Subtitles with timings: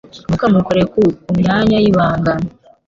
[0.27, 2.31] ntukamukore ku ku myanya y'ibanga